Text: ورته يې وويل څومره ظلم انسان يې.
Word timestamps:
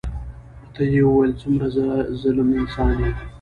ورته 0.63 0.83
يې 0.93 1.01
وويل 1.07 1.31
څومره 1.41 1.67
ظلم 2.21 2.49
انسان 2.59 2.95
يې. 3.03 3.11